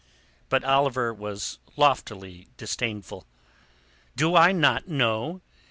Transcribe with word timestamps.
But 0.49 0.63
Oliver 0.63 1.13
was 1.13 1.59
loftily 1.77 2.47
disdainful. 2.57 3.27
"Do 4.15 4.35
I 4.35 4.51
not 4.51 4.87
know? 4.87 5.41